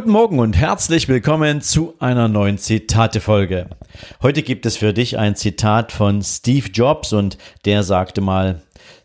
[0.00, 3.66] Guten Morgen und herzlich willkommen zu einer neuen Zitate-Folge.
[4.22, 7.36] Heute gibt es für dich ein Zitat von Steve Jobs und
[7.66, 8.62] der sagte mal,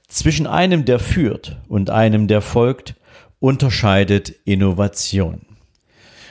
[0.07, 2.95] zwischen einem, der führt und einem, der folgt,
[3.41, 5.41] unterscheidet Innovation.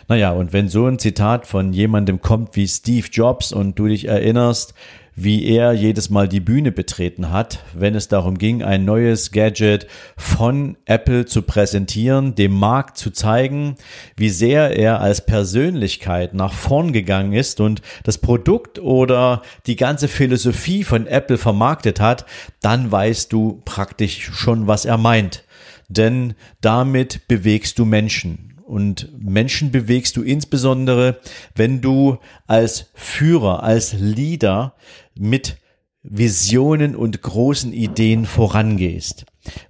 [0.08, 4.08] Naja, und wenn so ein Zitat von jemandem kommt wie Steve Jobs und du dich
[4.08, 4.72] erinnerst,
[5.16, 9.86] wie er jedes Mal die Bühne betreten hat, wenn es darum ging, ein neues Gadget
[10.16, 13.76] von Apple zu präsentieren, dem Markt zu zeigen,
[14.16, 20.08] wie sehr er als Persönlichkeit nach vorn gegangen ist und das Produkt oder die ganze
[20.08, 22.26] Philosophie von Apple vermarktet hat,
[22.60, 25.44] dann weißt du praktisch schon, was er meint.
[25.88, 28.53] Denn damit bewegst du Menschen.
[28.66, 31.20] Und Menschen bewegst du insbesondere,
[31.54, 34.74] wenn du als Führer, als Leader
[35.14, 35.58] mit
[36.02, 39.24] Visionen und großen Ideen vorangehst.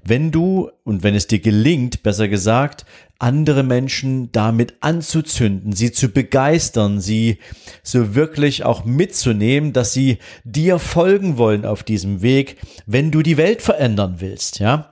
[0.05, 2.85] Wenn du, und wenn es dir gelingt, besser gesagt,
[3.19, 7.39] andere Menschen damit anzuzünden, sie zu begeistern, sie
[7.83, 12.57] so wirklich auch mitzunehmen, dass sie dir folgen wollen auf diesem Weg,
[12.87, 14.91] wenn du die Welt verändern willst, ja.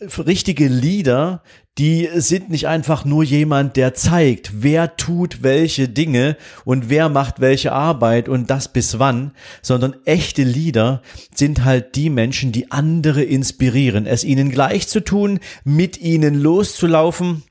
[0.00, 1.42] Richtige Leader,
[1.76, 7.40] die sind nicht einfach nur jemand, der zeigt, wer tut welche Dinge und wer macht
[7.40, 11.02] welche Arbeit und das bis wann, sondern echte Leader
[11.34, 17.42] sind halt die Menschen, die andere inspirieren, es ihnen gleich zu tun, mit ihnen loszulaufen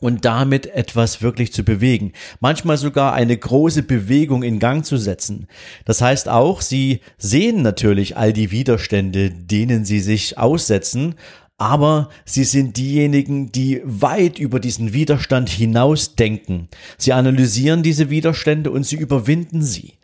[0.00, 2.12] und damit etwas wirklich zu bewegen.
[2.40, 5.46] Manchmal sogar eine große Bewegung in Gang zu setzen.
[5.84, 11.14] Das heißt auch, sie sehen natürlich all die Widerstände, denen sie sich aussetzen,
[11.64, 16.68] aber sie sind diejenigen, die weit über diesen Widerstand hinaus denken.
[16.98, 19.94] Sie analysieren diese Widerstände und sie überwinden sie.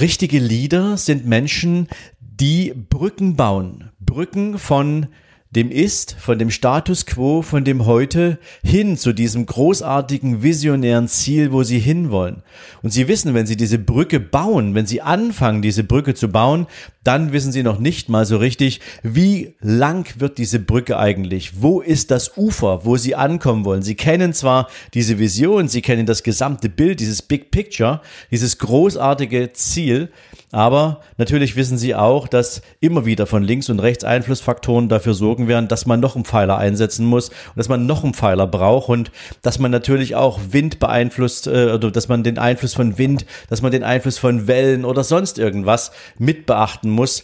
[0.00, 1.86] Richtige Leader sind Menschen,
[2.20, 3.90] die Brücken bauen.
[4.00, 5.06] Brücken von
[5.50, 11.52] dem Ist, von dem Status quo, von dem Heute hin zu diesem großartigen visionären Ziel,
[11.52, 12.42] wo sie hinwollen.
[12.82, 16.66] Und sie wissen, wenn sie diese Brücke bauen, wenn sie anfangen, diese Brücke zu bauen,
[17.02, 21.62] dann wissen sie noch nicht mal so richtig, wie lang wird diese Brücke eigentlich?
[21.62, 23.80] Wo ist das Ufer, wo sie ankommen wollen?
[23.80, 29.54] Sie kennen zwar diese Vision, sie kennen das gesamte Bild, dieses Big Picture, dieses großartige
[29.54, 30.10] Ziel,
[30.50, 35.37] aber natürlich wissen sie auch, dass immer wieder von links und rechts Einflussfaktoren dafür sorgen
[35.46, 38.88] werden, dass man noch einen Pfeiler einsetzen muss und dass man noch einen Pfeiler braucht
[38.88, 39.12] und
[39.42, 43.62] dass man natürlich auch Wind beeinflusst äh, oder dass man den Einfluss von Wind, dass
[43.62, 47.22] man den Einfluss von Wellen oder sonst irgendwas mit beachten muss.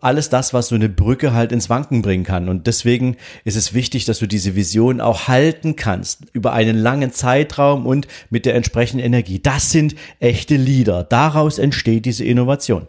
[0.00, 2.48] Alles das, was so eine Brücke halt ins Wanken bringen kann.
[2.48, 7.12] Und deswegen ist es wichtig, dass du diese Vision auch halten kannst über einen langen
[7.12, 9.40] Zeitraum und mit der entsprechenden Energie.
[9.40, 11.02] Das sind echte Leader.
[11.02, 12.86] Daraus entsteht diese Innovation.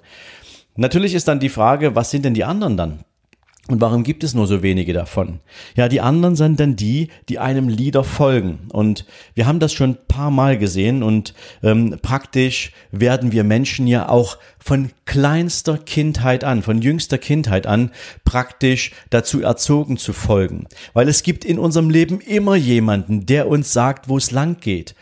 [0.76, 3.04] Natürlich ist dann die Frage, was sind denn die anderen dann?
[3.68, 5.40] Und warum gibt es nur so wenige davon?
[5.76, 8.68] Ja, die anderen sind dann die, die einem Leader folgen.
[8.74, 9.06] Und
[9.36, 14.10] wir haben das schon ein paar Mal gesehen und ähm, praktisch werden wir Menschen ja
[14.10, 17.92] auch von kleinster Kindheit an, von jüngster Kindheit an,
[18.26, 20.66] praktisch dazu erzogen zu folgen.
[20.94, 24.96] Weil es gibt in unserem Leben immer jemanden, der uns sagt, wo es lang geht.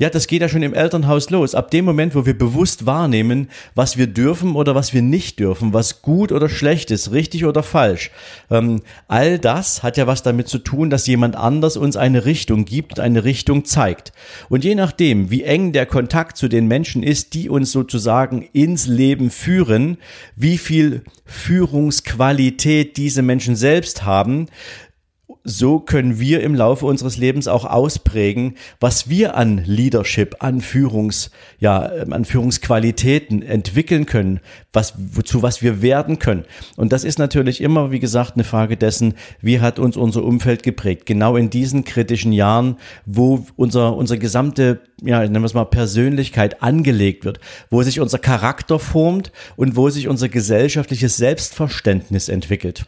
[0.00, 1.54] Ja, das geht ja schon im Elternhaus los.
[1.54, 5.74] Ab dem Moment, wo wir bewusst wahrnehmen, was wir dürfen oder was wir nicht dürfen,
[5.74, 8.10] was gut oder schlecht ist, richtig oder falsch.
[8.50, 12.64] Ähm, all das hat ja was damit zu tun, dass jemand anders uns eine Richtung
[12.64, 14.14] gibt, eine Richtung zeigt.
[14.48, 18.86] Und je nachdem, wie eng der Kontakt zu den Menschen ist, die uns sozusagen ins
[18.86, 19.98] Leben führen,
[20.34, 24.46] wie viel Führungsqualität diese Menschen selbst haben,
[25.44, 31.30] so können wir im Laufe unseres Lebens auch ausprägen, was wir an Leadership, an Führungs,
[31.58, 34.40] ja, ähm, an Führungsqualitäten entwickeln können,
[34.72, 36.44] was, wozu was wir werden können.
[36.76, 40.62] Und das ist natürlich immer, wie gesagt, eine Frage dessen, wie hat uns unser Umfeld
[40.62, 41.06] geprägt?
[41.06, 42.76] Genau in diesen kritischen Jahren,
[43.06, 47.40] wo unser, unser gesamte, ja, nennen wir es mal Persönlichkeit angelegt wird,
[47.70, 52.84] wo sich unser Charakter formt und wo sich unser gesellschaftliches Selbstverständnis entwickelt.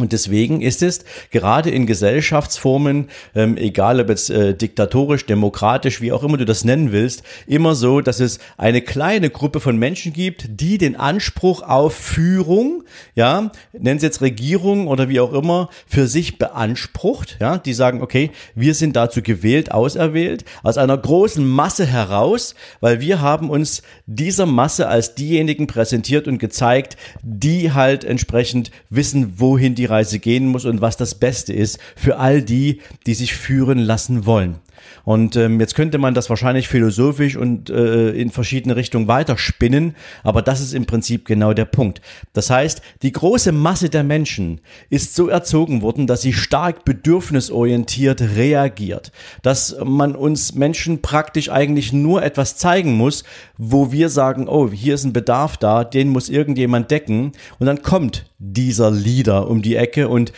[0.00, 6.12] Und deswegen ist es gerade in Gesellschaftsformen, ähm, egal ob jetzt äh, diktatorisch, demokratisch, wie
[6.12, 10.12] auch immer du das nennen willst, immer so, dass es eine kleine Gruppe von Menschen
[10.12, 15.68] gibt, die den Anspruch auf Führung, ja, nennen sie jetzt Regierung oder wie auch immer,
[15.86, 21.46] für sich beansprucht, ja, die sagen, okay, wir sind dazu gewählt, auserwählt, aus einer großen
[21.46, 28.04] Masse heraus, weil wir haben uns dieser Masse als diejenigen präsentiert und gezeigt, die halt
[28.04, 32.80] entsprechend wissen, wohin die Reise gehen muss und was das Beste ist für all die,
[33.06, 34.56] die sich führen lassen wollen.
[35.04, 40.42] Und ähm, jetzt könnte man das wahrscheinlich philosophisch und äh, in verschiedene Richtungen weiterspinnen, aber
[40.42, 42.00] das ist im Prinzip genau der Punkt.
[42.32, 44.60] Das heißt, die große Masse der Menschen
[44.90, 49.12] ist so erzogen worden, dass sie stark bedürfnisorientiert reagiert,
[49.42, 53.24] dass man uns Menschen praktisch eigentlich nur etwas zeigen muss,
[53.56, 57.82] wo wir sagen, oh, hier ist ein Bedarf da, den muss irgendjemand decken und dann
[57.82, 60.32] kommt dieser Leader um die Ecke und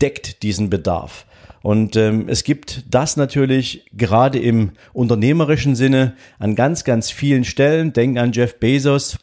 [0.00, 1.26] deckt diesen Bedarf.
[1.66, 7.92] Und ähm, es gibt das natürlich gerade im unternehmerischen Sinne an ganz, ganz vielen Stellen.
[7.92, 9.18] Denk an Jeff Bezos,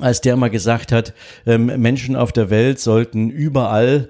[0.00, 1.12] als der mal gesagt hat,
[1.44, 4.08] ähm, Menschen auf der Welt sollten überall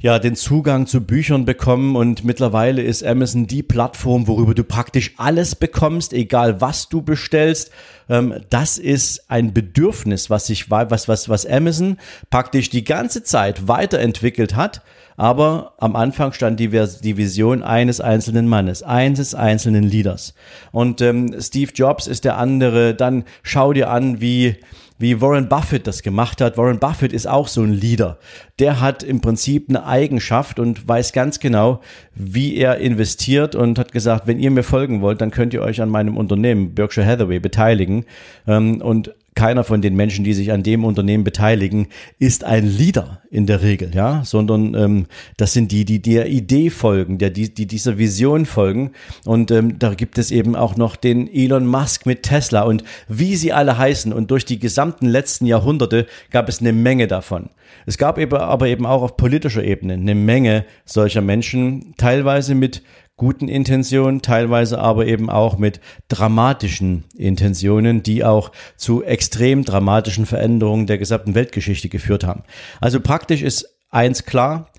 [0.00, 5.12] ja den Zugang zu Büchern bekommen und mittlerweile ist Amazon die Plattform, worüber du praktisch
[5.16, 7.70] alles bekommst, egal was du bestellst.
[8.08, 11.98] Ähm, das ist ein Bedürfnis, was sich was was was Amazon
[12.30, 14.82] praktisch die ganze Zeit weiterentwickelt hat.
[15.18, 20.32] Aber am Anfang stand die, die Vision eines einzelnen Mannes, eines einzelnen Leaders.
[20.70, 22.94] Und ähm, Steve Jobs ist der andere.
[22.94, 24.58] Dann schau dir an, wie
[24.98, 26.58] wie Warren Buffett das gemacht hat.
[26.58, 28.18] Warren Buffett ist auch so ein Leader.
[28.58, 31.80] Der hat im Prinzip eine Eigenschaft und weiß ganz genau,
[32.14, 35.80] wie er investiert und hat gesagt, wenn ihr mir folgen wollt, dann könnt ihr euch
[35.80, 38.04] an meinem Unternehmen Berkshire Hathaway beteiligen.
[38.46, 41.86] Ähm, und keiner von den Menschen, die sich an dem Unternehmen beteiligen,
[42.18, 46.70] ist ein Leader in der Regel, ja, sondern ähm, das sind die, die der Idee
[46.70, 48.92] folgen, der die, die dieser Vision folgen.
[49.24, 53.36] Und ähm, da gibt es eben auch noch den Elon Musk mit Tesla und wie
[53.36, 54.12] sie alle heißen.
[54.12, 57.50] Und durch die gesamten letzten Jahrhunderte gab es eine Menge davon.
[57.84, 62.82] Es gab eben aber eben auch auf politischer Ebene eine Menge solcher Menschen, teilweise mit
[63.18, 70.86] guten Intentionen, teilweise aber eben auch mit dramatischen Intentionen, die auch zu extrem dramatischen Veränderungen
[70.86, 72.44] der gesamten Weltgeschichte geführt haben.
[72.80, 74.70] Also praktisch ist eins klar,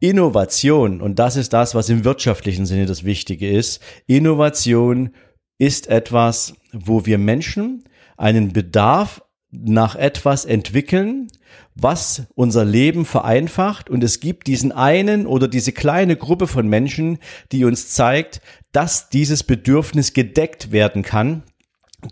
[0.00, 5.14] Innovation, und das ist das, was im wirtschaftlichen Sinne das Wichtige ist, Innovation
[5.56, 7.84] ist etwas, wo wir Menschen
[8.18, 11.28] einen Bedarf nach etwas entwickeln,
[11.74, 13.88] was unser Leben vereinfacht.
[13.88, 17.18] Und es gibt diesen einen oder diese kleine Gruppe von Menschen,
[17.50, 18.42] die uns zeigt,
[18.72, 21.44] dass dieses Bedürfnis gedeckt werden kann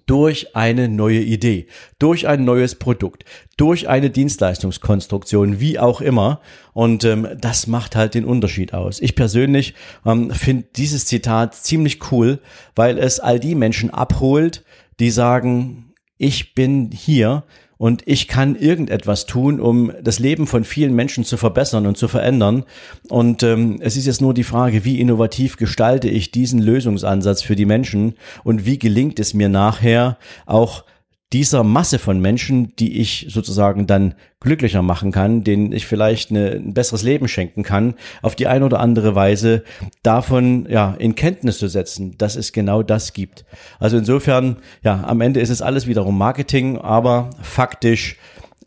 [0.06, 1.67] durch eine neue Idee,
[1.99, 3.25] durch ein neues Produkt,
[3.56, 6.41] durch eine Dienstleistungskonstruktion, wie auch immer.
[6.73, 9.00] Und ähm, das macht halt den Unterschied aus.
[9.00, 9.75] Ich persönlich
[10.05, 12.41] ähm, finde dieses Zitat ziemlich cool,
[12.75, 14.64] weil es all die Menschen abholt,
[15.00, 17.44] die sagen, ich bin hier
[17.76, 22.09] und ich kann irgendetwas tun, um das Leben von vielen Menschen zu verbessern und zu
[22.09, 22.65] verändern.
[23.09, 27.56] Und ähm, es ist jetzt nur die Frage, wie innovativ gestalte ich diesen Lösungsansatz für
[27.56, 30.85] die Menschen und wie gelingt es mir nachher auch
[31.32, 36.53] dieser Masse von Menschen, die ich sozusagen dann glücklicher machen kann, denen ich vielleicht eine,
[36.53, 39.65] ein besseres Leben schenken kann, auf die eine oder andere Weise
[40.03, 43.44] davon ja in Kenntnis zu setzen, dass es genau das gibt.
[43.81, 48.17] Also insofern, ja, am Ende ist es alles wiederum Marketing, aber faktisch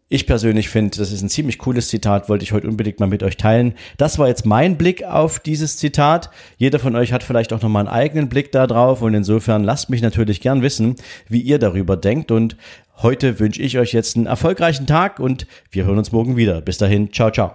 [0.10, 3.24] ich persönlich finde, das ist ein ziemlich cooles Zitat, wollte ich heute unbedingt mal mit
[3.24, 3.74] euch teilen.
[3.98, 6.30] Das war jetzt mein Blick auf dieses Zitat.
[6.58, 9.90] Jeder von euch hat vielleicht auch nochmal einen eigenen Blick da drauf und insofern lasst
[9.90, 10.96] mich natürlich gern wissen,
[11.28, 12.56] wie ihr darüber denkt und
[13.02, 16.62] heute wünsche ich euch jetzt einen erfolgreichen Tag und wir hören uns morgen wieder.
[16.62, 17.52] Bis dahin, ciao, ciao.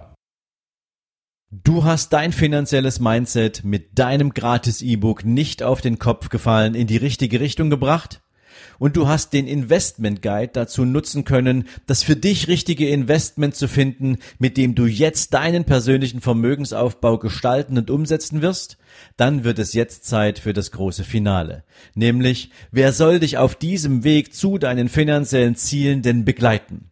[1.51, 6.87] Du hast dein finanzielles Mindset mit deinem gratis E-Book nicht auf den Kopf gefallen, in
[6.87, 8.22] die richtige Richtung gebracht?
[8.79, 13.67] Und du hast den Investment Guide dazu nutzen können, das für dich richtige Investment zu
[13.67, 18.77] finden, mit dem du jetzt deinen persönlichen Vermögensaufbau gestalten und umsetzen wirst,
[19.17, 21.63] dann wird es jetzt Zeit für das große Finale.
[21.95, 26.91] Nämlich, wer soll dich auf diesem Weg zu deinen finanziellen Zielen denn begleiten?